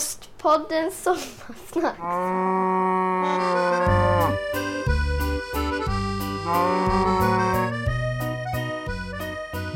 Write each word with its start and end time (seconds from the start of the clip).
Ostpodden 0.00 0.90
Sommarsnack. 0.90 1.98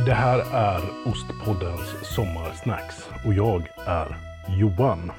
Det 0.07 0.13
här 0.13 0.39
är 0.55 0.81
Ostpoddens 1.07 2.15
sommarsnacks 2.15 3.09
och 3.27 3.35
jag 3.35 3.69
är 3.87 4.17
Johan. 4.49 5.13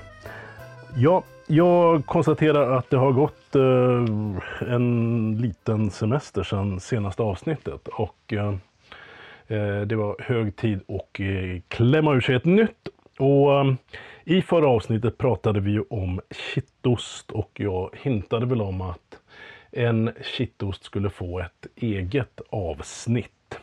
Ja, 0.98 1.24
jag 1.48 2.06
konstaterar 2.06 2.78
att 2.78 2.90
det 2.90 2.98
har 2.98 3.12
gått 3.12 3.56
eh, 3.56 4.74
en 4.74 5.38
liten 5.42 5.92
semester 5.92 6.44
sedan 6.44 6.80
senaste 6.80 7.24
avsnittet 7.24 7.88
och 7.88 8.34
eh, 8.34 8.54
eh 9.48 9.82
det 9.82 9.96
var 9.96 10.16
hög 10.20 10.56
tid 10.56 10.80
att 10.88 11.20
eh, 11.20 11.62
klämma 11.68 12.14
ur 12.14 12.22
sig 12.22 12.36
ett 12.36 12.46
nytt. 12.46 12.88
Och 13.20 13.60
eh, 13.60 13.74
i 14.26 14.42
förra 14.42 14.68
avsnittet 14.68 15.18
pratade 15.18 15.60
vi 15.60 15.72
ju 15.72 15.84
om 15.90 16.22
kittost 16.54 17.32
och 17.32 17.52
jag 17.54 17.90
hintade 18.02 18.46
väl 18.46 18.62
om 18.62 18.82
att 18.82 19.20
en 19.72 20.12
kittost 20.24 20.84
skulle 20.84 21.10
få 21.10 21.40
ett 21.40 21.68
eget 21.76 22.42
avsnitt. 22.50 23.60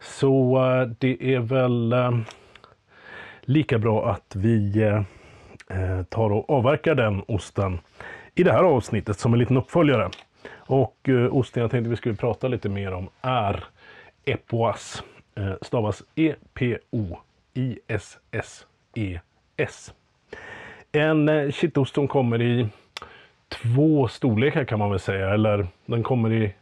Så 0.00 0.64
eh, 0.64 0.88
det 0.98 1.34
är 1.34 1.40
väl 1.40 1.92
eh, 1.92 2.18
lika 3.40 3.78
bra 3.78 4.10
att 4.10 4.36
vi 4.36 4.82
eh, 4.82 6.02
tar 6.02 6.32
och 6.32 6.50
avverkar 6.50 6.94
den 6.94 7.22
osten 7.28 7.78
i 8.34 8.42
det 8.42 8.52
här 8.52 8.64
avsnittet 8.64 9.18
som 9.18 9.32
en 9.32 9.38
liten 9.38 9.56
uppföljare. 9.56 10.10
Och 10.54 11.08
osten 11.30 11.60
jag 11.60 11.70
tänkte 11.70 11.90
vi 11.90 11.96
skulle 11.96 12.14
prata 12.14 12.48
lite 12.48 12.68
mer 12.68 12.92
om 12.92 13.08
är 13.20 13.64
Epoas. 14.24 15.02
Eh, 15.34 15.52
stavas 15.62 16.02
S. 19.56 19.94
En 20.92 21.28
eh, 21.28 21.50
kittost 21.50 21.94
som 21.94 22.08
kommer 22.08 22.42
i 22.42 22.68
två 23.48 24.08
storlekar 24.08 24.64
kan 24.64 24.78
man 24.78 24.90
väl 24.90 25.00
säga. 25.00 25.34
Eller 25.34 25.66
den 25.86 26.02
kommer 26.02 26.32
i 26.32 26.54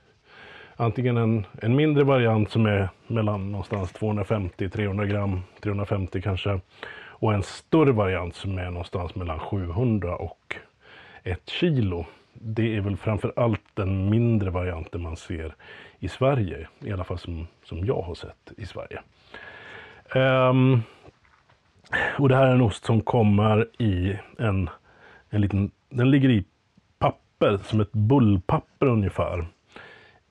antingen 0.76 1.16
en, 1.16 1.46
en 1.62 1.76
mindre 1.76 2.04
variant 2.04 2.50
som 2.50 2.66
är 2.66 2.88
mellan 3.06 3.52
någonstans 3.52 3.92
250-300 3.92 5.06
gram, 5.06 5.40
350 5.60 6.22
kanske. 6.22 6.60
Och 6.96 7.34
en 7.34 7.42
större 7.42 7.92
variant 7.92 8.34
som 8.34 8.58
är 8.58 8.70
någonstans 8.70 9.14
mellan 9.14 9.38
700 9.38 10.16
och 10.16 10.56
1 11.22 11.40
kilo. 11.44 12.06
Det 12.32 12.76
är 12.76 12.80
väl 12.80 12.96
framför 12.96 13.32
allt 13.36 13.62
den 13.74 14.10
mindre 14.10 14.50
varianten 14.50 15.02
man 15.02 15.16
ser 15.16 15.54
i 15.98 16.08
Sverige. 16.08 16.68
I 16.80 16.92
alla 16.92 17.04
fall 17.04 17.18
som, 17.18 17.46
som 17.64 17.86
jag 17.86 18.02
har 18.02 18.14
sett 18.14 18.52
i 18.56 18.66
Sverige. 18.66 19.00
Um, 20.14 20.82
och 22.18 22.28
det 22.28 22.36
här 22.36 22.46
är 22.46 22.54
en 22.54 22.60
ost 22.60 22.84
som 22.84 23.00
kommer 23.00 23.68
i 23.82 24.18
en, 24.38 24.70
en 25.30 25.40
liten, 25.40 25.70
den 25.88 26.10
ligger 26.10 26.28
i 26.28 26.44
papper, 26.98 27.58
som 27.64 27.80
ett 27.80 27.92
bullpapper 27.92 28.86
ungefär, 28.86 29.46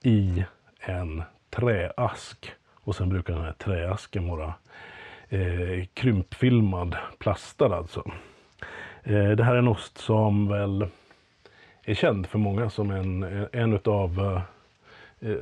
i 0.03 0.45
en 0.79 1.23
träask. 1.49 2.51
Och 2.73 2.95
sen 2.95 3.09
brukar 3.09 3.33
den 3.33 3.43
här 3.43 3.53
träasken 3.53 4.27
vara 4.27 4.53
eh, 5.29 5.85
krympfilmad, 5.93 6.95
plastad 7.17 7.75
alltså. 7.75 8.11
Eh, 9.03 9.29
det 9.29 9.43
här 9.43 9.55
är 9.55 9.59
en 9.59 9.67
ost 9.67 9.97
som 9.97 10.47
väl 10.47 10.87
är 11.83 11.93
känd 11.93 12.27
för 12.27 12.39
många 12.39 12.69
som 12.69 12.91
en, 12.91 13.23
en 13.51 13.73
utav 13.73 14.19
eh, 14.19 15.29
eh, 15.29 15.37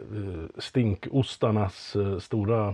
stinkostarnas 0.57 1.95
eh, 1.95 2.19
stora 2.19 2.73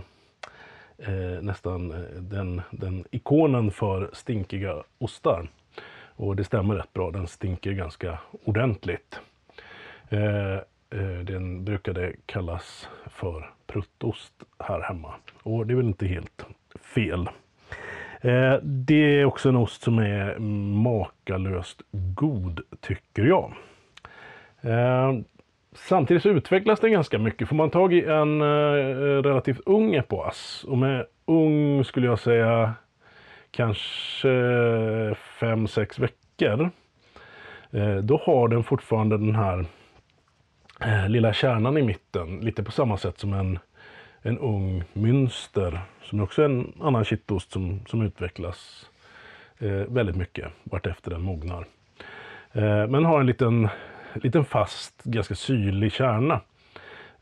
eh, 0.98 1.42
nästan 1.42 1.92
eh, 1.92 2.20
den, 2.20 2.62
den 2.70 3.04
ikonen 3.10 3.70
för 3.70 4.10
stinkiga 4.12 4.82
ostar. 4.98 5.48
Och 6.16 6.36
det 6.36 6.44
stämmer 6.44 6.74
rätt 6.74 6.92
bra, 6.92 7.10
den 7.10 7.26
stinker 7.26 7.72
ganska 7.72 8.18
ordentligt. 8.44 9.20
Eh, 10.08 10.54
eh 10.90 11.18
den 11.24 11.64
brukade 11.64 12.12
kallas 12.26 12.88
för 13.06 13.50
pruttost 13.66 14.32
här 14.58 14.80
hemma. 14.80 15.14
Och 15.42 15.66
det 15.66 15.74
är 15.74 15.76
väl 15.76 15.86
inte 15.86 16.06
helt 16.06 16.46
fel. 16.80 17.28
Eh, 18.20 18.54
det 18.62 19.20
är 19.20 19.24
också 19.24 19.48
en 19.48 19.56
ost 19.56 19.82
som 19.82 19.98
är 19.98 20.38
makalöst 20.82 21.82
god, 21.90 22.60
tycker 22.80 23.24
jag. 23.24 23.52
Samtidigt 25.86 26.22
så 26.22 26.28
utvecklas 26.28 26.80
den 26.80 26.92
ganska 26.92 27.18
mycket. 27.18 27.48
Får 27.48 27.56
man 27.56 27.70
tag 27.70 27.94
i 27.94 28.04
en 28.04 28.40
eh, 28.40 28.44
relativt 29.22 29.60
ung 29.66 29.94
epoas, 29.94 30.64
och 30.68 30.78
med 30.78 31.06
ung 31.26 31.84
skulle 31.84 32.06
jag 32.06 32.18
säga 32.18 32.74
kanske 33.50 34.28
5-6 34.28 36.00
veckor, 36.00 36.70
eh, 37.70 37.96
då 37.96 38.20
har 38.24 38.48
den 38.48 38.64
fortfarande 38.64 39.18
den 39.18 39.34
här 39.34 39.66
eh, 40.80 41.08
lilla 41.08 41.32
kärnan 41.32 41.78
i 41.78 41.82
mitten, 41.82 42.40
lite 42.40 42.62
på 42.62 42.72
samma 42.72 42.96
sätt 42.96 43.18
som 43.18 43.32
en, 43.32 43.58
en 44.22 44.38
ung 44.38 44.84
münster, 44.92 45.78
som 46.02 46.20
också 46.20 46.42
är 46.42 46.46
en 46.46 46.72
annan 46.80 47.04
kittost 47.04 47.52
som, 47.52 47.80
som 47.86 48.02
utvecklas 48.02 48.90
eh, 49.58 49.70
väldigt 49.70 50.16
mycket 50.16 50.48
vartefter 50.64 51.10
den 51.10 51.22
mognar. 51.22 51.66
Eh, 52.52 52.86
men 52.86 53.04
har 53.04 53.20
en 53.20 53.26
liten 53.26 53.68
liten 54.14 54.44
fast, 54.44 55.04
ganska 55.04 55.34
syrlig 55.34 55.92
kärna. 55.92 56.40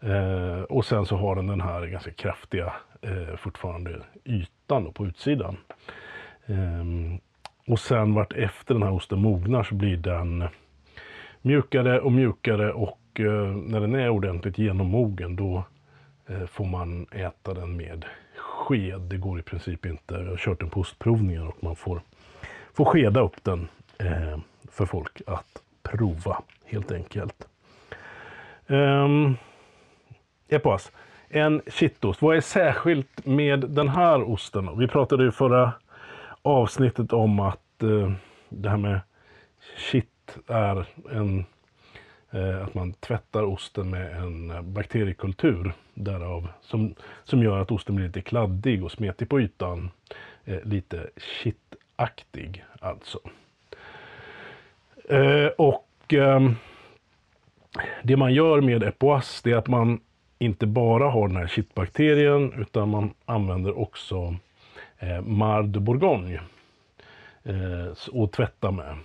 Eh, 0.00 0.62
och 0.62 0.84
sen 0.84 1.06
så 1.06 1.16
har 1.16 1.36
den 1.36 1.46
den 1.46 1.60
här 1.60 1.86
ganska 1.86 2.10
kraftiga 2.10 2.72
eh, 3.02 3.36
fortfarande 3.36 4.00
ytan 4.24 4.84
då, 4.84 4.92
på 4.92 5.06
utsidan. 5.06 5.56
Eh, 6.46 6.84
och 7.66 7.78
sen 7.78 8.14
vart 8.14 8.32
efter 8.32 8.74
den 8.74 8.82
här 8.82 8.92
osten 8.92 9.18
mognar 9.18 9.62
så 9.62 9.74
blir 9.74 9.96
den 9.96 10.48
mjukare 11.42 12.00
och 12.00 12.12
mjukare 12.12 12.72
och 12.72 13.20
eh, 13.20 13.56
när 13.56 13.80
den 13.80 13.94
är 13.94 14.08
ordentligt 14.08 14.58
genommogen 14.58 15.36
då 15.36 15.64
eh, 16.26 16.46
får 16.46 16.64
man 16.64 17.06
äta 17.10 17.54
den 17.54 17.76
med 17.76 18.04
sked. 18.36 19.00
Det 19.00 19.16
går 19.16 19.38
i 19.38 19.42
princip 19.42 19.86
inte. 19.86 20.14
Jag 20.14 20.30
har 20.30 20.36
kört 20.36 20.60
den 20.60 20.70
på 20.70 20.80
ostprovningar 20.80 21.46
och 21.46 21.56
man 21.64 21.76
får, 21.76 22.00
får 22.74 22.84
skeda 22.84 23.20
upp 23.20 23.44
den 23.44 23.68
eh, 23.98 24.38
för 24.70 24.86
folk 24.86 25.22
att 25.26 25.62
prova 25.90 26.42
helt 26.64 26.92
enkelt. 26.92 27.48
Ehm, 28.66 28.76
um, 28.76 29.36
Epoas, 30.48 30.92
en 31.28 31.62
kittost. 31.66 32.22
Vad 32.22 32.36
är 32.36 32.40
särskilt 32.40 33.26
med 33.26 33.60
den 33.60 33.88
här 33.88 34.30
osten? 34.30 34.78
Vi 34.78 34.88
pratade 34.88 35.28
i 35.28 35.30
förra 35.30 35.72
avsnittet 36.42 37.12
om 37.12 37.40
att 37.40 37.82
uh, 37.82 38.12
det 38.48 38.68
här 38.68 38.76
med 38.76 39.00
kitt 39.90 40.38
är 40.46 40.86
en, 41.10 41.44
uh, 42.34 42.64
att 42.64 42.74
man 42.74 42.92
tvättar 42.92 43.42
osten 43.42 43.90
med 43.90 44.16
en 44.16 44.72
bakteriekultur 44.74 45.72
därav, 45.94 46.48
som, 46.60 46.94
som 47.24 47.42
gör 47.42 47.58
att 47.58 47.70
osten 47.70 47.94
blir 47.94 48.06
lite 48.06 48.20
kladdig 48.20 48.84
och 48.84 48.92
smetig 48.92 49.28
på 49.28 49.40
ytan. 49.40 49.90
Uh, 50.48 50.58
lite 50.64 51.10
kittaktig 51.16 52.64
alltså. 52.80 53.18
Eh, 55.08 55.46
och 55.58 56.12
ehm, 56.12 56.54
det 58.02 58.16
man 58.16 58.34
gör 58.34 58.60
med 58.60 58.82
Epoas 58.82 59.42
det 59.42 59.50
är 59.50 59.56
att 59.56 59.68
man 59.68 60.00
inte 60.38 60.66
bara 60.66 61.10
har 61.10 61.28
den 61.28 61.36
här 61.36 61.46
kittbakterien 61.46 62.52
utan 62.52 62.88
man 62.88 63.14
använder 63.24 63.78
också 63.78 64.36
eh, 64.98 65.20
Mar 65.20 65.62
de 65.62 65.80
Bourgogne 65.80 66.40
eh, 67.44 68.26
tvätta 68.26 68.70
med. 68.70 68.96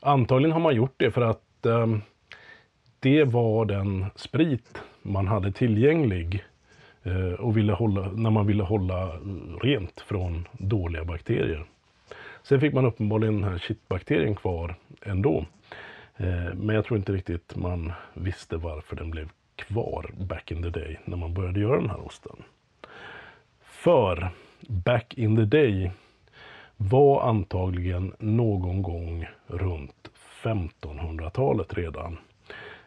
Antagligen 0.00 0.52
har 0.52 0.60
man 0.60 0.74
gjort 0.74 0.94
det 0.96 1.10
för 1.10 1.22
att 1.22 1.66
eh, 1.66 1.86
det 3.00 3.24
var 3.24 3.64
den 3.64 4.06
sprit 4.14 4.82
man 5.02 5.26
hade 5.26 5.52
tillgänglig 5.52 6.44
eh, 7.02 7.32
och 7.32 7.56
ville 7.56 7.72
hålla, 7.72 8.08
när 8.12 8.30
man 8.30 8.46
ville 8.46 8.62
hålla 8.62 9.12
rent 9.62 10.00
från 10.00 10.48
dåliga 10.52 11.04
bakterier. 11.04 11.66
Sen 12.48 12.60
fick 12.60 12.74
man 12.74 12.86
uppenbarligen 12.86 13.40
den 13.40 13.50
här 13.50 13.58
kittbakterien 13.58 14.34
kvar 14.34 14.74
ändå. 15.02 15.46
Eh, 16.16 16.54
men 16.54 16.76
jag 16.76 16.84
tror 16.84 16.98
inte 16.98 17.12
riktigt 17.12 17.56
man 17.56 17.92
visste 18.14 18.56
varför 18.56 18.96
den 18.96 19.10
blev 19.10 19.28
kvar 19.56 20.10
back 20.18 20.50
in 20.50 20.62
the 20.62 20.70
day 20.70 20.98
när 21.04 21.16
man 21.16 21.34
började 21.34 21.60
göra 21.60 21.80
den 21.80 21.90
här 21.90 22.06
osten. 22.06 22.42
För 23.60 24.30
back 24.68 25.14
in 25.14 25.36
the 25.36 25.44
day 25.44 25.90
var 26.76 27.28
antagligen 27.28 28.14
någon 28.18 28.82
gång 28.82 29.26
runt 29.46 30.10
1500-talet 30.42 31.74
redan. 31.74 32.18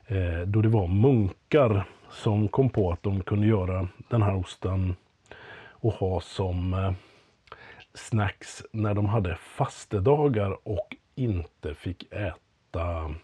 Eh, 0.08 0.42
då 0.46 0.62
det 0.62 0.70
var 0.70 0.88
munkar 0.88 1.84
som 2.10 2.48
kom 2.48 2.70
på 2.70 2.92
att 2.92 3.04
de 3.04 3.24
kunde 3.24 3.48
göra 3.48 3.88
den 4.10 4.22
här 4.22 4.36
osten 4.36 4.96
och 5.70 5.94
ha 5.94 6.22
som 6.22 6.74
eh, 6.74 6.92
snacks 7.94 8.64
när 8.72 8.94
de 8.94 9.06
hade 9.06 9.36
fastedagar 9.36 10.68
och 10.68 10.96
inte 11.16 11.76
fick 11.76 12.14
äta 12.14 13.16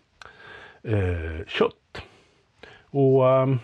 eh, 0.84 1.46
kött. 1.48 2.02
Och 2.90 3.30
eh, 3.30 3.56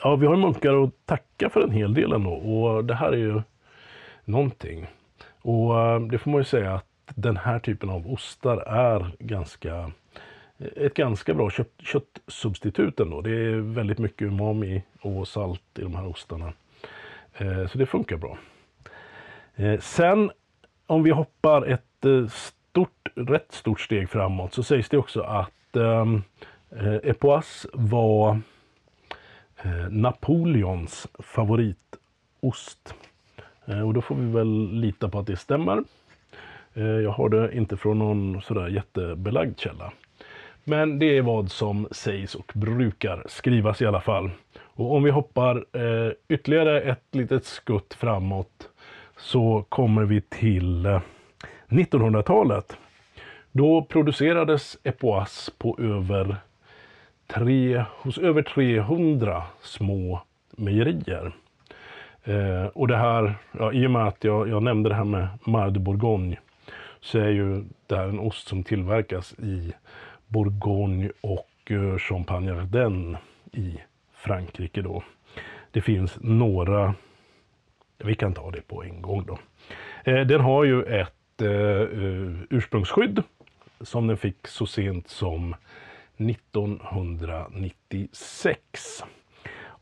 ja, 0.00 0.16
vi 0.16 0.26
har 0.26 0.36
munkar 0.36 0.84
att 0.84 1.06
tacka 1.06 1.50
för 1.50 1.60
en 1.60 1.70
hel 1.70 1.94
del 1.94 2.12
ändå 2.12 2.32
och 2.32 2.84
det 2.84 2.94
här 2.94 3.12
är 3.12 3.16
ju 3.16 3.42
någonting. 4.24 4.86
Och 5.42 5.80
eh, 5.80 6.00
det 6.00 6.18
får 6.18 6.30
man 6.30 6.40
ju 6.40 6.44
säga 6.44 6.74
att 6.74 6.86
den 7.14 7.36
här 7.36 7.58
typen 7.58 7.90
av 7.90 8.12
ostar 8.12 8.56
är 8.56 9.12
ganska 9.18 9.92
eh, 10.58 10.84
ett 10.84 10.94
ganska 10.94 11.34
bra 11.34 11.50
kött, 11.50 11.72
köttsubstitut 11.78 13.00
ändå. 13.00 13.20
Det 13.20 13.30
är 13.30 13.74
väldigt 13.74 13.98
mycket 13.98 14.22
umami 14.22 14.82
och 15.00 15.28
salt 15.28 15.78
i 15.78 15.82
de 15.82 15.94
här 15.94 16.06
ostarna. 16.06 16.52
Eh, 17.34 17.66
så 17.66 17.78
det 17.78 17.86
funkar 17.86 18.16
bra. 18.16 18.38
Eh, 19.60 19.80
sen 19.80 20.30
om 20.86 21.02
vi 21.02 21.10
hoppar 21.10 21.66
ett 21.66 22.04
eh, 22.04 22.26
stort, 22.26 23.08
rätt 23.14 23.52
stort 23.52 23.80
steg 23.80 24.10
framåt 24.10 24.54
så 24.54 24.62
sägs 24.62 24.88
det 24.88 24.98
också 24.98 25.20
att 25.20 25.76
ehm, 25.76 26.22
eh, 26.70 26.94
Epoas 26.94 27.66
var 27.72 28.40
eh, 29.62 29.90
Napoleons 29.90 31.06
favoritost. 31.18 32.94
Eh, 33.64 33.80
och 33.80 33.94
då 33.94 34.00
får 34.00 34.14
vi 34.14 34.32
väl 34.32 34.70
lita 34.72 35.08
på 35.08 35.18
att 35.18 35.26
det 35.26 35.36
stämmer. 35.36 35.84
Eh, 36.74 36.84
jag 36.84 37.10
har 37.10 37.28
det 37.28 37.56
inte 37.56 37.76
från 37.76 37.98
någon 37.98 38.42
sådär 38.42 38.68
jättebelagd 38.68 39.58
källa. 39.58 39.92
Men 40.64 40.98
det 40.98 41.18
är 41.18 41.22
vad 41.22 41.50
som 41.50 41.88
sägs 41.90 42.34
och 42.34 42.52
brukar 42.54 43.24
skrivas 43.26 43.82
i 43.82 43.86
alla 43.86 44.00
fall. 44.00 44.30
Och 44.58 44.94
om 44.94 45.02
vi 45.02 45.10
hoppar 45.10 45.64
eh, 45.72 46.12
ytterligare 46.28 46.80
ett 46.80 47.04
litet 47.10 47.44
skutt 47.44 47.94
framåt 47.94 48.69
så 49.20 49.64
kommer 49.68 50.02
vi 50.02 50.20
till 50.20 50.86
eh, 50.86 51.00
1900-talet. 51.68 52.76
Då 53.52 53.82
producerades 53.82 54.78
Epoas 54.82 55.50
på 55.58 55.76
över 55.78 56.36
tre, 57.26 57.84
hos 57.88 58.18
över 58.18 58.42
300 58.42 59.42
små 59.62 60.22
mejerier. 60.56 61.32
Eh, 62.24 62.66
och 62.66 62.88
det 62.88 62.96
här, 62.96 63.34
ja, 63.58 63.72
i 63.72 63.86
och 63.86 63.90
med 63.90 64.06
att 64.06 64.24
jag, 64.24 64.48
jag 64.48 64.62
nämnde 64.62 64.88
det 64.88 64.94
här 64.94 65.04
med 65.04 65.28
Mar 65.44 65.70
de 65.70 65.80
Bourgogne, 65.80 66.36
så 67.00 67.18
är 67.18 67.28
ju 67.28 67.64
det 67.86 67.96
här 67.96 68.08
en 68.08 68.20
ost 68.20 68.48
som 68.48 68.62
tillverkas 68.62 69.32
i 69.38 69.72
Bourgogne 70.26 71.10
och 71.20 71.70
eh, 71.70 71.98
Champagne 71.98 72.52
Ardenne 72.52 73.18
i 73.52 73.78
Frankrike 74.14 74.82
då. 74.82 75.02
Det 75.70 75.80
finns 75.80 76.18
några, 76.20 76.94
vi 78.04 78.14
kan 78.14 78.34
ta 78.34 78.50
det 78.50 78.68
på 78.68 78.84
en 78.84 79.02
gång 79.02 79.24
då. 79.26 79.38
Eh, 80.04 80.26
den 80.26 80.40
har 80.40 80.64
ju 80.64 80.82
ett 80.82 81.42
eh, 81.42 81.50
eh, 81.50 82.30
ursprungsskydd 82.50 83.22
som 83.80 84.06
den 84.06 84.16
fick 84.16 84.46
så 84.46 84.66
sent 84.66 85.08
som 85.08 85.54
1996. 86.16 89.04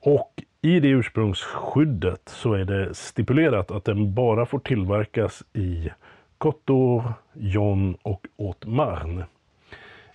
Och 0.00 0.42
i 0.62 0.80
det 0.80 0.88
ursprungsskyddet 0.88 2.28
så 2.28 2.54
är 2.54 2.64
det 2.64 2.94
stipulerat 2.94 3.70
att 3.70 3.84
den 3.84 4.14
bara 4.14 4.46
får 4.46 4.58
tillverkas 4.58 5.44
i 5.52 5.90
Coteau, 6.38 7.02
Jon 7.32 7.96
och 8.02 8.26
Haute-Marne 8.38 9.24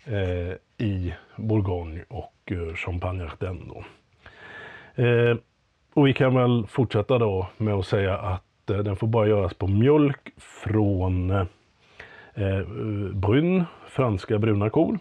eh, 0.05 0.53
i 0.77 1.13
Bourgogne 1.35 2.03
och 2.07 2.51
Champagne 2.75 3.23
Ardenne. 3.23 3.83
Eh, 4.95 5.37
och 5.93 6.07
vi 6.07 6.13
kan 6.13 6.35
väl 6.35 6.67
fortsätta 6.67 7.17
då 7.17 7.47
med 7.57 7.73
att 7.73 7.85
säga 7.85 8.17
att 8.17 8.69
eh, 8.69 8.77
den 8.77 8.95
får 8.95 9.07
bara 9.07 9.27
göras 9.27 9.53
på 9.53 9.67
mjölk 9.67 10.33
från 10.37 11.31
eh, 11.31 11.45
eh 12.33 12.65
brun, 13.13 13.63
franska 13.87 14.39
bruna 14.39 14.69
kor, 14.69 14.99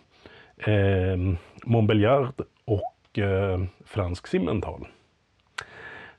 eh, 0.56 1.17
Montbéliard 1.65 2.43
och 2.65 3.19
eh, 3.19 3.65
fransk 3.85 4.27
Simmental. 4.27 4.87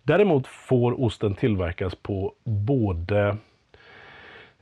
Däremot 0.03 0.47
får 0.47 1.03
osten 1.03 1.35
tillverkas 1.35 1.95
på 1.95 2.33
både 2.43 3.37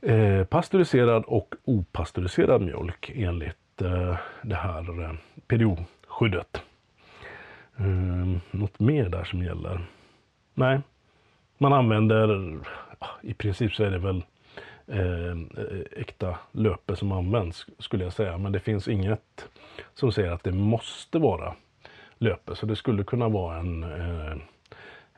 eh, 0.02 0.44
pasteuriserad 0.44 1.24
och 1.26 1.54
opastöriserad 1.64 2.62
mjölk 2.62 3.12
enligt 3.14 3.82
eh, 3.82 4.16
det 4.42 4.54
här 4.54 5.02
eh, 5.02 5.12
periodskyddet. 5.46 6.62
Eh, 7.76 8.36
något 8.50 8.80
mer 8.80 9.08
där 9.08 9.24
som 9.24 9.42
gäller? 9.42 9.80
Nej, 10.54 10.80
man 11.58 11.72
använder, 11.72 12.58
i 13.22 13.34
princip 13.34 13.74
så 13.74 13.84
är 13.84 13.90
det 13.90 13.98
väl 13.98 14.24
eh, 14.86 15.36
äkta 15.96 16.38
löpe 16.52 16.96
som 16.96 17.12
används 17.12 17.66
skulle 17.78 18.04
jag 18.04 18.12
säga. 18.12 18.38
Men 18.38 18.52
det 18.52 18.60
finns 18.60 18.88
inget 18.88 19.48
som 19.94 20.12
säger 20.12 20.30
att 20.30 20.44
det 20.44 20.52
måste 20.52 21.18
vara 21.18 21.54
löpe. 22.18 22.56
Så 22.56 22.66
det 22.66 22.76
skulle 22.76 23.04
kunna 23.04 23.28
vara 23.28 23.58
en, 23.58 23.82
eh, 23.82 24.32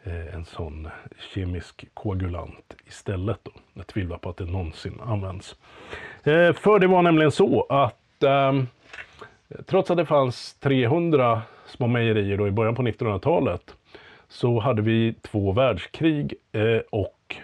eh, 0.02 0.34
en 0.34 0.44
sån 0.44 0.88
kemisk 1.34 1.84
koagulant 1.94 2.74
istället. 2.86 3.38
Då. 3.42 3.50
Jag 3.74 3.86
tvivlar 3.86 4.18
på 4.18 4.30
att 4.30 4.36
det 4.36 4.44
någonsin 4.44 5.00
används. 5.06 5.56
Eh, 6.22 6.52
för 6.52 6.78
det 6.78 6.86
var 6.86 7.02
nämligen 7.02 7.32
så 7.32 7.66
att 7.68 8.22
eh, 8.22 8.52
trots 9.66 9.90
att 9.90 9.96
det 9.96 10.06
fanns 10.06 10.54
300 10.54 11.42
små 11.66 11.86
mejerier 11.86 12.38
då 12.38 12.48
i 12.48 12.50
början 12.50 12.74
på 12.74 12.82
1900-talet 12.82 13.74
så 14.34 14.60
hade 14.60 14.82
vi 14.82 15.14
två 15.22 15.52
världskrig 15.52 16.34
eh, 16.52 16.80
och 16.90 17.36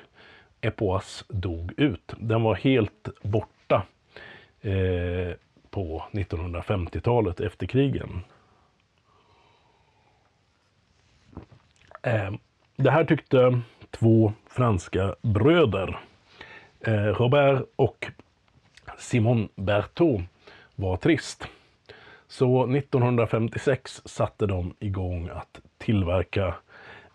Epoas 0.61 1.25
dog 1.29 1.73
ut. 1.77 2.15
Den 2.19 2.43
var 2.43 2.55
helt 2.55 3.09
borta 3.23 3.83
eh, 4.61 5.37
på 5.71 6.05
1950-talet 6.13 7.41
efter 7.41 7.67
krigen. 7.67 8.23
Eh, 12.03 12.33
det 12.77 12.91
här 12.91 13.05
tyckte 13.05 13.61
två 13.91 14.33
franska 14.47 15.15
bröder, 15.23 15.99
eh, 16.81 16.93
Robert 16.93 17.63
och 17.77 18.07
Simon 18.99 19.49
Berthaud, 19.55 20.23
var 20.75 20.97
trist. 20.97 21.49
Så 22.29 22.67
1956 22.67 24.03
satte 24.05 24.47
de 24.47 24.75
igång 24.79 25.29
att 25.29 25.61
tillverka 25.79 26.55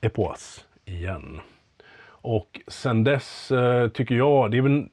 Epoas 0.05 0.65
igen. 0.85 1.39
Och 2.07 2.61
sen 2.67 3.03
dess 3.03 3.51
eh, 3.51 3.87
tycker 3.87 4.15
jag, 4.15 4.51
det 4.51 4.57
är 4.57 4.61
väl 4.61 4.89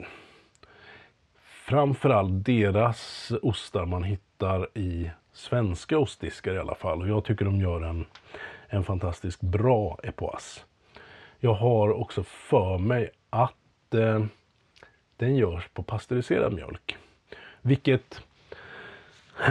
framförallt 1.43 2.44
deras 2.44 3.32
ostar 3.43 3.87
man 3.87 4.03
hittar 4.03 4.79
i 4.79 5.11
svenska 5.32 5.99
ostdiskar 5.99 6.55
i 6.55 6.59
alla 6.59 6.75
fall. 6.75 7.00
Och 7.00 7.09
jag 7.09 7.25
tycker 7.25 7.44
de 7.44 7.61
gör 7.61 7.81
en, 7.81 8.06
en 8.69 8.85
fantastiskt 8.85 9.41
bra 9.41 9.99
Epoas. 10.03 10.64
Jag 11.41 11.55
har 11.55 11.93
också 11.93 12.23
för 12.23 12.79
mig 12.79 13.11
att 13.31 13.94
eh, 13.94 14.25
den 15.17 15.37
görs 15.37 15.69
på 15.69 15.82
pasteuriserad 15.82 16.53
mjölk. 16.53 16.97
Vilket, 17.62 18.23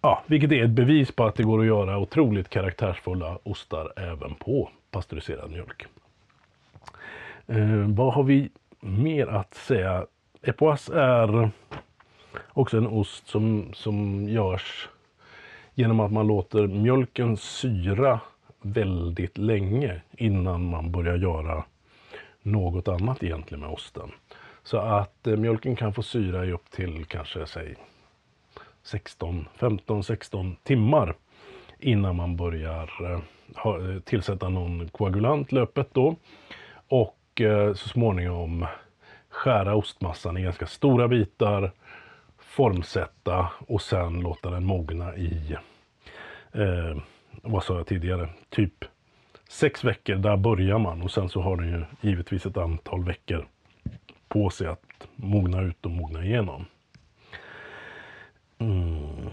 ja, 0.00 0.22
vilket 0.26 0.52
är 0.52 0.64
ett 0.64 0.70
bevis 0.70 1.12
på 1.12 1.24
att 1.24 1.34
det 1.34 1.42
går 1.42 1.60
att 1.60 1.66
göra 1.66 1.98
otroligt 1.98 2.48
karaktärsfulla 2.48 3.38
ostar 3.42 3.92
även 3.96 4.34
på 4.34 4.70
pasteuriserad 4.90 5.50
mjölk. 5.50 5.86
Eh, 7.46 7.86
vad 7.88 8.14
har 8.14 8.22
vi 8.22 8.50
mer 8.80 9.26
att 9.26 9.54
säga? 9.54 10.06
Epoas 10.42 10.88
är 10.88 11.50
också 12.48 12.76
en 12.76 12.86
ost 12.86 13.28
som, 13.28 13.70
som 13.72 14.28
görs 14.28 14.88
genom 15.74 16.00
att 16.00 16.12
man 16.12 16.26
låter 16.26 16.66
mjölken 16.66 17.36
syra 17.36 18.20
väldigt 18.60 19.38
länge 19.38 20.00
innan 20.16 20.70
man 20.70 20.92
börjar 20.92 21.16
göra 21.16 21.64
något 22.42 22.88
annat 22.88 23.22
egentligen 23.22 23.60
med 23.60 23.70
osten. 23.70 24.10
Så 24.62 24.78
att 24.78 25.26
eh, 25.26 25.36
mjölken 25.36 25.76
kan 25.76 25.94
få 25.94 26.02
syra 26.02 26.44
i 26.44 26.52
upp 26.52 26.70
till 26.70 27.04
kanske 27.04 27.46
säg 27.46 27.74
16, 28.82 29.48
15, 29.54 30.04
16 30.04 30.56
timmar 30.62 31.14
innan 31.78 32.16
man 32.16 32.36
börjar 32.36 33.12
eh, 33.12 33.20
tillsätta 34.04 34.48
någon 34.48 34.88
koagulant 34.88 35.52
löpet 35.52 35.88
då. 35.92 36.16
Och 36.88 37.40
eh, 37.40 37.74
så 37.74 37.88
småningom 37.88 38.66
skära 39.28 39.74
ostmassan 39.74 40.36
i 40.36 40.42
ganska 40.42 40.66
stora 40.66 41.08
bitar, 41.08 41.72
formsätta 42.38 43.50
och 43.66 43.82
sen 43.82 44.20
låta 44.20 44.50
den 44.50 44.64
mogna 44.64 45.16
i, 45.16 45.56
eh, 46.52 46.96
vad 47.42 47.64
sa 47.64 47.76
jag 47.76 47.86
tidigare, 47.86 48.28
typ 48.48 48.84
sex 49.48 49.84
veckor, 49.84 50.14
där 50.14 50.36
börjar 50.36 50.78
man 50.78 51.02
och 51.02 51.10
sen 51.10 51.28
så 51.28 51.40
har 51.40 51.56
den 51.56 51.68
ju 51.68 51.84
givetvis 52.00 52.46
ett 52.46 52.56
antal 52.56 53.04
veckor 53.04 53.46
på 54.28 54.50
sig 54.50 54.66
att 54.66 55.08
mogna 55.16 55.62
ut 55.62 55.84
och 55.84 55.90
mogna 55.90 56.24
igenom. 56.24 56.66
Mm. 58.58 59.30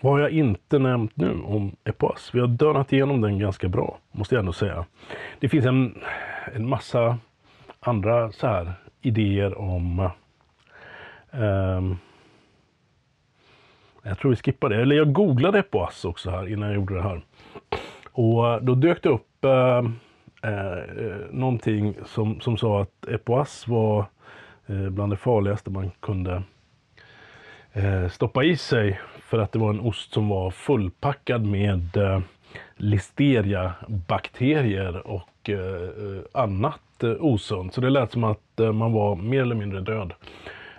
Vad 0.00 0.12
har 0.12 0.20
jag 0.20 0.30
inte 0.30 0.78
nämnt 0.78 1.16
nu 1.16 1.42
om 1.42 1.76
Epoas? 1.84 2.30
Vi 2.34 2.40
har 2.40 2.46
dönat 2.46 2.92
igenom 2.92 3.20
den 3.20 3.38
ganska 3.38 3.68
bra, 3.68 3.98
måste 4.12 4.34
jag 4.34 4.40
ändå 4.40 4.52
säga. 4.52 4.84
Det 5.40 5.48
finns 5.48 5.66
en, 5.66 5.98
en 6.54 6.68
massa 6.68 7.18
andra 7.80 8.32
så 8.32 8.46
här 8.46 8.72
idéer 9.00 9.58
om... 9.58 10.10
Um, 11.30 11.98
jag 14.02 14.18
tror 14.18 14.30
vi 14.30 14.36
skippar 14.36 14.68
det. 14.68 14.82
Eller 14.82 14.96
jag 14.96 15.12
googlade 15.12 15.58
Epoas 15.58 16.04
också 16.04 16.30
här 16.30 16.48
innan 16.48 16.68
jag 16.68 16.76
gjorde 16.76 16.94
det 16.94 17.02
här. 17.02 17.22
Och 18.12 18.64
då 18.64 18.74
dök 18.74 19.02
det 19.02 19.08
upp 19.08 19.44
uh, 19.44 19.50
eh, 19.50 20.78
eh, 20.78 21.16
någonting 21.30 21.94
som, 22.04 22.40
som 22.40 22.56
sa 22.56 22.82
att 22.82 23.08
epoas 23.08 23.68
var 23.68 24.06
eh, 24.66 24.88
bland 24.88 25.12
det 25.12 25.16
farligaste 25.16 25.70
man 25.70 25.90
kunde 26.00 26.42
eh, 27.72 28.08
stoppa 28.08 28.44
i 28.44 28.56
sig 28.56 29.00
för 29.26 29.38
att 29.38 29.52
det 29.52 29.58
var 29.58 29.70
en 29.70 29.80
ost 29.80 30.12
som 30.12 30.28
var 30.28 30.50
fullpackad 30.50 31.44
med 31.44 31.96
eh, 31.96 32.20
listeriabakterier 32.76 35.06
och 35.06 35.50
eh, 35.50 35.88
annat 36.32 37.02
eh, 37.02 37.10
osunt. 37.20 37.74
Så 37.74 37.80
det 37.80 37.90
lät 37.90 38.12
som 38.12 38.24
att 38.24 38.60
eh, 38.60 38.72
man 38.72 38.92
var 38.92 39.16
mer 39.16 39.42
eller 39.42 39.54
mindre 39.54 39.80
död 39.80 40.12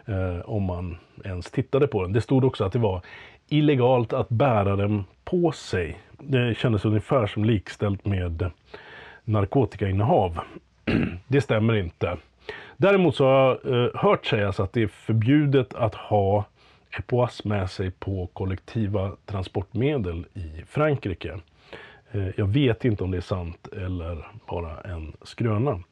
eh, 0.06 0.40
om 0.46 0.64
man 0.64 0.98
ens 1.26 1.52
tittade 1.52 1.88
på 1.88 2.02
den. 2.02 2.14
Det 2.14 2.22
stod 2.22 2.46
också 2.46 2.64
att 2.64 2.74
det 2.74 2.80
var 2.80 3.02
illegalt 3.50 4.14
att 4.14 4.30
bära 4.30 4.76
den 4.76 5.04
på 5.24 5.52
sig. 5.52 5.98
Det 6.20 6.58
kändes 6.58 6.86
ungefär 6.86 7.28
som 7.28 7.46
likställt 7.46 8.06
med 8.06 8.52
narkotikainnehav. 9.24 10.40
det 11.28 11.42
stämmer 11.42 11.76
inte. 11.76 12.18
Däremot 12.78 13.16
så 13.16 13.26
har 13.26 13.60
jag 13.64 13.86
eh, 13.86 13.90
hört 13.96 14.26
sägas 14.26 14.60
att 14.60 14.74
det 14.74 14.84
är 14.84 14.88
förbjudet 14.88 15.74
att 15.74 15.96
ha 15.96 16.46
epoas 17.00 17.44
med 17.44 17.70
sig 17.70 17.92
på 17.92 18.28
kollektiva 18.34 19.16
transportmedel 19.26 20.26
i 20.34 20.64
Frankrike. 20.68 21.40
Eh, 22.12 22.28
jag 22.38 22.48
vet 22.48 22.86
inte 22.86 23.04
om 23.04 23.12
det 23.12 23.18
är 23.18 23.22
sant 23.22 23.68
eller 23.68 24.28
bara 24.48 24.82
en 24.82 25.14
skröna. 25.22 25.84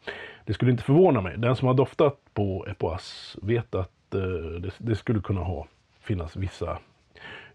Det 0.46 0.54
skulle 0.54 0.72
inte 0.72 0.84
förvåna 0.84 1.22
mig. 1.22 1.38
Den 1.38 1.56
som 1.56 1.68
har 1.68 1.76
doftat 1.76 2.20
på 2.34 2.66
epoas 2.68 3.38
vet 3.42 3.76
att 3.76 4.16
eh, 4.16 4.22
det, 4.60 4.72
det 4.78 4.96
skulle 4.96 5.22
kunna 5.22 5.42
ha, 5.42 5.68
finnas 6.00 6.36
vissa 6.36 6.80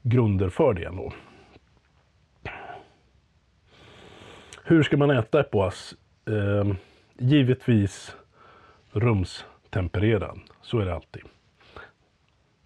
grunder 0.03 0.49
för 0.49 0.75
det 0.75 0.85
ändå. 0.85 1.13
Hur 4.65 4.83
ska 4.83 4.97
man 4.97 5.11
äta 5.11 5.41
epoas? 5.41 5.95
Eh, 6.27 6.75
givetvis 7.19 8.17
rumstempererad. 8.93 10.41
Så 10.63 10.79
är 10.79 10.85
det 10.85 10.95
alltid. 10.95 11.23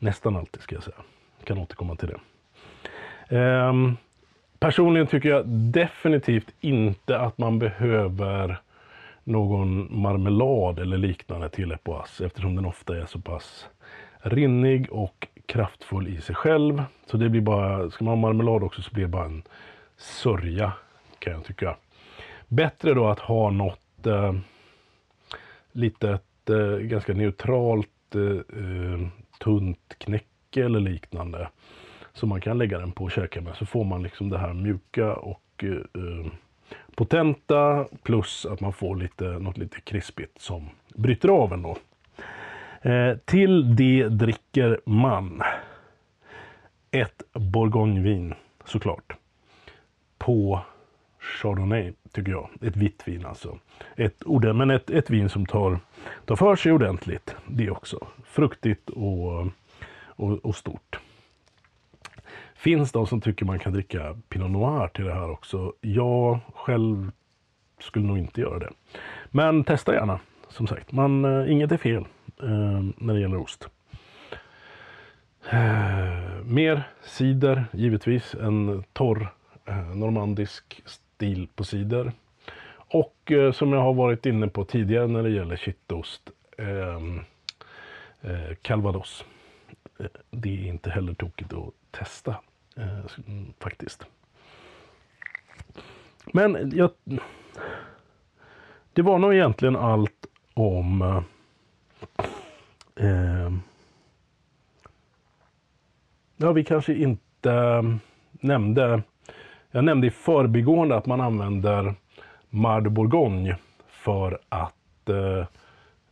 Nästan 0.04 0.36
alltid 0.36 0.62
ska 0.62 0.74
jag 0.74 0.84
säga. 0.84 0.96
Jag 1.38 1.46
kan 1.46 1.58
återkomma 1.58 1.96
till 1.96 2.08
det. 2.08 2.20
Eh, 3.36 3.72
personligen 4.58 5.06
tycker 5.06 5.28
jag 5.28 5.46
definitivt 5.48 6.54
inte 6.60 7.18
att 7.18 7.38
man 7.38 7.58
behöver 7.58 8.60
någon 9.24 10.00
marmelad 10.00 10.78
eller 10.78 10.98
liknande 10.98 11.48
till 11.48 11.72
epoas 11.72 12.20
eftersom 12.20 12.56
den 12.56 12.64
ofta 12.64 12.96
är 12.96 13.06
så 13.06 13.20
pass 13.20 13.66
rinnig 14.18 14.92
och 14.92 15.28
kraftfull 15.46 16.08
i 16.08 16.20
sig 16.20 16.34
själv. 16.34 16.84
Så 17.06 17.16
det 17.16 17.28
blir 17.28 17.40
bara, 17.40 17.90
ska 17.90 18.04
man 18.04 18.12
ha 18.12 18.20
marmelad 18.20 18.62
också 18.62 18.82
så 18.82 18.90
blir 18.94 19.04
det 19.04 19.08
bara 19.08 19.24
en 19.24 19.42
sörja 19.96 20.72
kan 21.18 21.32
jag 21.32 21.44
tycka. 21.44 21.76
Bättre 22.48 22.94
då 22.94 23.08
att 23.08 23.20
ha 23.20 23.50
något 23.50 24.06
eh, 24.06 24.34
litet, 25.72 26.50
eh, 26.50 26.78
ganska 26.78 27.12
neutralt, 27.12 28.14
eh, 28.14 28.60
eh 28.60 29.23
tunt 29.38 29.94
knäcke 29.98 30.64
eller 30.64 30.80
liknande. 30.80 31.48
Som 32.12 32.28
man 32.28 32.40
kan 32.40 32.58
lägga 32.58 32.78
den 32.78 32.92
på 32.92 33.04
och 33.04 33.10
käka 33.10 33.40
med. 33.40 33.56
Så 33.56 33.66
får 33.66 33.84
man 33.84 34.02
liksom 34.02 34.30
det 34.30 34.38
här 34.38 34.52
mjuka 34.52 35.14
och 35.14 35.42
eh, 35.62 35.70
eh, 35.70 36.32
potenta 36.94 37.86
plus 38.02 38.46
att 38.46 38.60
man 38.60 38.72
får 38.72 38.96
lite, 38.96 39.24
något 39.24 39.58
lite 39.58 39.80
krispigt 39.80 40.40
som 40.40 40.68
bryter 40.94 41.28
av 41.28 41.52
ändå. 41.52 41.76
Eh, 42.82 43.16
till 43.24 43.76
det 43.76 44.08
dricker 44.08 44.80
man 44.84 45.42
ett 46.90 47.22
bourgognevin 47.32 48.34
såklart. 48.64 49.16
På 50.18 50.60
Chardonnay 51.24 51.92
tycker 52.12 52.32
jag. 52.32 52.48
Ett 52.60 52.76
vitt 52.76 53.08
vin 53.08 53.26
alltså. 53.26 53.58
Ett, 53.96 54.22
men 54.54 54.70
ett, 54.70 54.90
ett 54.90 55.10
vin 55.10 55.28
som 55.28 55.46
tar, 55.46 55.78
tar 56.24 56.36
för 56.36 56.56
sig 56.56 56.72
ordentligt. 56.72 57.36
Det 57.46 57.70
också. 57.70 58.06
Fruktigt 58.24 58.90
och, 58.90 59.46
och, 60.06 60.44
och 60.44 60.56
stort. 60.56 61.00
Finns 62.54 62.92
de 62.92 63.06
som 63.06 63.20
tycker 63.20 63.44
man 63.44 63.58
kan 63.58 63.72
dricka 63.72 64.16
Pinot 64.28 64.50
Noir 64.50 64.88
till 64.88 65.04
det 65.04 65.14
här 65.14 65.30
också? 65.30 65.72
Jag 65.80 66.38
själv 66.54 67.10
skulle 67.80 68.06
nog 68.06 68.18
inte 68.18 68.40
göra 68.40 68.58
det. 68.58 68.70
Men 69.30 69.64
testa 69.64 69.94
gärna. 69.94 70.20
Som 70.48 70.66
sagt, 70.66 70.92
man, 70.92 71.24
äh, 71.24 71.52
inget 71.52 71.72
är 71.72 71.76
fel 71.76 72.04
äh, 72.42 72.82
när 72.96 73.14
det 73.14 73.20
gäller 73.20 73.36
ost. 73.36 73.68
Äh, 75.50 76.44
mer 76.44 76.82
cider, 77.02 77.64
givetvis. 77.72 78.34
En 78.34 78.84
torr 78.92 79.28
normandisk 79.94 80.82
stil 81.24 81.48
på 81.54 81.64
cider. 81.64 82.12
Och 82.76 83.32
eh, 83.32 83.52
som 83.52 83.72
jag 83.72 83.80
har 83.80 83.94
varit 83.94 84.26
inne 84.26 84.48
på 84.48 84.64
tidigare 84.64 85.06
när 85.06 85.22
det 85.22 85.30
gäller 85.30 85.56
kittost, 85.56 86.30
ehm, 86.58 87.20
eh, 88.20 88.54
calvados. 88.62 89.24
Eh, 89.98 90.06
det 90.30 90.48
är 90.48 90.68
inte 90.68 90.90
heller 90.90 91.14
tokigt 91.14 91.52
att 91.52 91.74
testa 91.90 92.36
mm, 93.26 93.52
faktiskt. 93.60 94.06
Men 96.32 96.70
jag, 96.74 96.90
det 98.92 99.02
var 99.02 99.18
nog 99.18 99.34
egentligen 99.34 99.76
allt 99.76 100.26
om 100.54 101.02
eh, 101.02 101.22
ehm, 103.06 103.62
Ja, 106.36 106.52
vi 106.52 106.64
kanske 106.64 106.94
inte 106.94 107.52
ehm, 107.52 108.00
nämnde 108.30 109.02
jag 109.76 109.84
nämnde 109.84 110.06
i 110.06 110.10
förbigående 110.10 110.96
att 110.96 111.06
man 111.06 111.20
använder 111.20 111.94
Mar 112.50 112.80
de 112.80 112.94
Bourgogne 112.94 113.56
för 113.88 114.38
att 114.48 115.08
eh, 115.08 115.46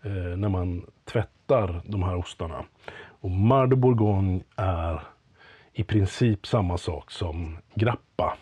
eh, 0.03 0.37
när 0.37 0.49
man 0.49 0.87
tvättar 1.05 1.81
de 1.85 2.03
här 2.03 2.17
ostarna. 2.17 2.65
Och 3.05 3.31
Mar 3.31 3.67
de 3.67 3.77
Bourgogne 3.77 4.41
är 4.57 5.03
i 5.73 5.85
princip 5.85 6.47
samma 6.47 6.79
sak 6.79 7.11
som 7.11 7.59
grappa. 7.75 8.37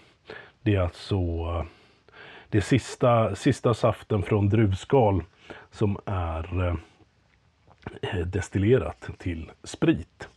Det 0.62 0.74
är 0.74 0.80
alltså 0.80 1.16
eh, 1.16 1.62
det 2.48 2.60
sista, 2.60 3.34
sista 3.34 3.74
saften 3.74 4.22
från 4.22 4.48
druvskal 4.48 5.24
som 5.70 5.98
är 6.04 6.66
eh, 6.66 6.74
eh 8.02 8.26
destillerat 8.26 9.10
till 9.18 9.50
sprit. 9.64 10.28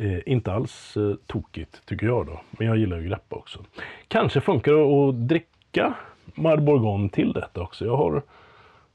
Eh, 0.00 0.18
inte 0.26 0.52
alls 0.52 0.96
eh, 0.96 1.14
tokigt 1.26 1.86
tycker 1.86 2.06
jag 2.06 2.26
då, 2.26 2.40
men 2.50 2.66
jag 2.66 2.76
gillar 2.76 2.96
ju 2.96 3.08
grappa 3.08 3.36
också. 3.36 3.64
Kanske 4.08 4.40
funkar 4.40 4.72
det 4.72 5.08
att 5.08 5.28
dricka 5.28 5.94
Marborgon 6.34 7.08
till 7.08 7.32
detta 7.32 7.60
också. 7.60 7.84
Jag 7.84 7.96
har 7.96 8.22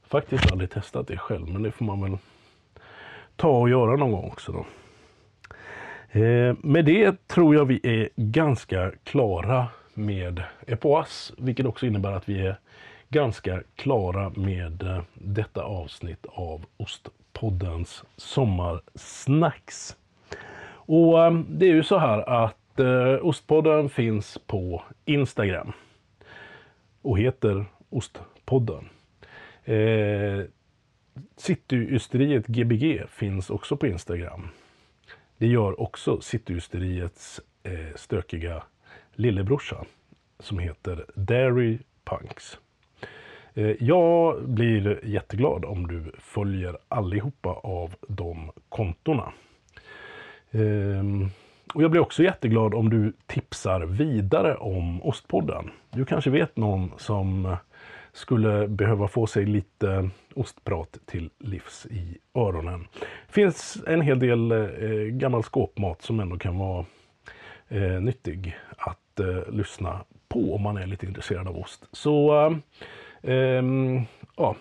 faktiskt 0.06 0.52
aldrig 0.52 0.70
testat 0.70 1.08
det 1.08 1.18
själv, 1.18 1.48
men 1.48 1.62
det 1.62 1.70
får 1.70 1.84
man 1.84 2.00
väl 2.02 2.18
ta 3.36 3.48
och 3.48 3.68
göra 3.68 3.96
någon 3.96 4.12
gång 4.12 4.24
också 4.24 4.52
då. 4.52 4.66
Eh, 6.20 6.54
med 6.60 6.84
det 6.84 7.28
tror 7.28 7.54
jag 7.54 7.64
vi 7.64 7.80
är 7.82 8.08
ganska 8.16 8.92
klara 9.04 9.68
med 9.94 10.42
Epoas, 10.66 11.32
vilket 11.38 11.66
också 11.66 11.86
innebär 11.86 12.12
att 12.12 12.28
vi 12.28 12.46
är 12.46 12.58
ganska 13.08 13.62
klara 13.76 14.30
med 14.30 14.82
eh, 14.82 15.02
detta 15.14 15.62
avsnitt 15.62 16.26
av 16.26 16.64
Ostpoddens 16.76 18.04
sommarsnacks. 18.16 19.96
Och 20.86 21.24
eh, 21.24 21.32
det 21.48 21.66
är 21.66 21.74
ju 21.74 21.82
så 21.82 21.98
här 21.98 22.44
att 22.44 22.80
eh, 22.80 23.26
Ostpodden 23.26 23.88
finns 23.88 24.38
på 24.46 24.82
Instagram 25.04 25.72
och 27.02 27.18
heter 27.18 27.64
Ostpodden. 27.90 28.88
Eh, 29.64 30.44
Cityysteriet 31.36 32.46
Gbg 32.46 33.02
finns 33.08 33.50
också 33.50 33.76
på 33.76 33.86
Instagram. 33.86 34.48
Det 35.38 35.46
gör 35.46 35.80
också 35.80 36.20
Cityysteriets 36.20 37.40
eh, 37.62 37.94
stökiga 37.94 38.62
lillebrorsa 39.14 39.84
som 40.38 40.58
heter 40.58 41.04
Dairy 41.14 41.78
Punks. 42.04 42.58
Eh, 43.54 43.74
jag 43.80 44.48
blir 44.48 45.00
jätteglad 45.04 45.64
om 45.64 45.86
du 45.86 46.12
följer 46.18 46.78
allihopa 46.88 47.48
av 47.50 47.94
de 48.08 48.50
kontona. 48.68 49.32
Ehm, 50.52 51.28
och 51.74 51.82
jag 51.82 51.90
blir 51.90 52.00
också 52.00 52.22
jätteglad 52.22 52.74
om 52.74 52.90
du 52.90 53.12
tipsar 53.26 53.80
vidare 53.80 54.54
om 54.54 55.02
Ostpodden. 55.02 55.70
Du 55.90 56.04
kanske 56.04 56.30
vet 56.30 56.56
någon 56.56 56.92
som 56.96 57.56
skulle 58.12 58.68
behöva 58.68 59.08
få 59.08 59.26
sig 59.26 59.46
lite 59.46 60.10
ostprat 60.34 60.98
till 61.06 61.30
livs 61.38 61.86
i 61.90 62.18
öronen. 62.34 62.88
Det 63.26 63.32
finns 63.32 63.82
en 63.86 64.00
hel 64.00 64.18
del 64.18 64.52
eh, 64.52 64.88
gammal 65.10 65.42
skåpmat 65.42 66.02
som 66.02 66.20
ändå 66.20 66.38
kan 66.38 66.58
vara 66.58 66.84
eh, 67.68 68.00
nyttig 68.00 68.56
att 68.78 69.20
eh, 69.20 69.52
lyssna 69.52 70.04
på 70.28 70.54
om 70.54 70.62
man 70.62 70.76
är 70.76 70.86
lite 70.86 71.06
intresserad 71.06 71.48
av 71.48 71.58
ost. 71.58 71.88
Så 71.92 72.46
eh, 73.22 73.62
ja, 74.36 74.56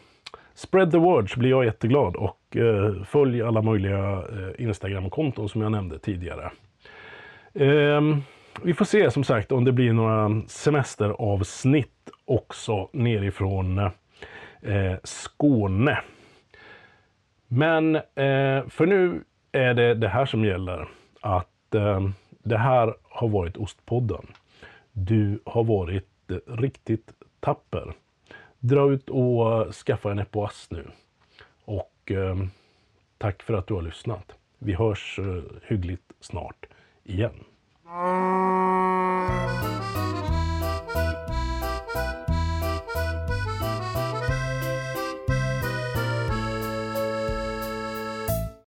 spread 0.56 0.92
the 0.92 0.98
word 0.98 1.34
så 1.34 1.40
blir 1.40 1.50
jag 1.50 1.66
jätteglad 1.66 2.16
och 2.16 2.58
eh, 2.58 3.04
följ 3.04 3.42
alla 3.42 3.62
möjliga 3.62 4.12
eh, 4.14 4.64
Instagram-konton 4.64 5.50
som 5.50 5.62
jag 5.62 5.72
nämnde 5.72 6.00
tidigare. 6.00 6.52
Eh, 7.54 8.02
vi 8.64 8.74
får 8.74 8.86
se 8.86 9.12
som 9.12 9.24
sagt 9.24 9.52
om 9.52 9.66
det 9.66 9.72
blir 9.72 9.94
några 9.94 10.42
semesteravsnitt 10.48 12.10
också 12.26 12.90
nerifrån 12.94 13.78
eh, 14.62 14.96
Skåne. 15.04 16.00
Men 17.48 17.96
eh, 17.96 18.68
för 18.70 18.86
nu 18.86 19.24
är 19.52 19.74
det 19.74 19.94
det 19.94 20.08
här 20.08 20.26
som 20.26 20.46
gäller. 20.46 20.88
Att 21.22 21.76
eh, 21.76 22.10
det 22.44 22.58
här 22.58 22.96
har 23.04 23.28
varit 23.28 23.58
Ostpodden. 23.58 24.28
Du 24.92 25.40
har 25.46 25.64
varit 25.64 26.32
eh, 26.32 26.54
riktigt 26.54 27.12
tapper. 27.40 27.94
Dra 28.68 28.92
ut 28.92 29.10
och 29.10 29.76
skaffa 29.76 30.12
en 30.12 30.20
Epoas 30.20 30.68
nu. 30.72 30.88
Och 31.66 32.12
eh, 32.12 32.36
tack 33.18 33.44
för 33.44 33.54
att 33.54 33.68
du 33.68 33.74
har 33.74 33.82
lyssnat. 33.82 34.36
Vi 34.60 34.74
hörs 34.74 35.20
eh, 35.20 35.44
hyggligt 35.68 36.12
snart 36.20 36.66
igen. 37.04 37.44